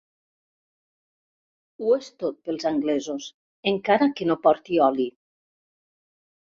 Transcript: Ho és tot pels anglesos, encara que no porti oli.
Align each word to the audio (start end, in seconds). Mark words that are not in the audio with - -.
Ho 1.81 1.93
és 1.97 2.09
tot 2.23 2.41
pels 2.49 2.67
anglesos, 2.71 3.29
encara 3.75 4.11
que 4.19 4.31
no 4.33 4.41
porti 4.49 4.83
oli. 4.91 5.09